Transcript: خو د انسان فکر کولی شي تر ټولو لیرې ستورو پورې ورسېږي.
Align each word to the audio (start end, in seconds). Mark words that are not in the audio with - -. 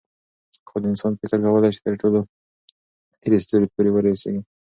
خو 0.67 0.75
د 0.81 0.83
انسان 0.91 1.13
فکر 1.19 1.39
کولی 1.45 1.71
شي 1.75 1.79
تر 1.85 1.93
ټولو 2.01 2.19
لیرې 3.21 3.39
ستورو 3.43 3.71
پورې 3.73 3.89
ورسېږي. 3.91 4.41